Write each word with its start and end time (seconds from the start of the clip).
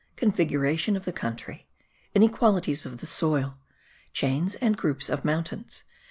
Configuration 0.15 0.95
of 0.95 1.05
the 1.05 1.13
Country. 1.13 1.67
Inequalities 2.15 2.87
of 2.87 2.97
the 2.97 3.05
Soil. 3.05 3.59
Chains 4.13 4.55
and 4.55 4.75
Groups 4.75 5.11
of 5.11 5.23
Mountains. 5.23 5.83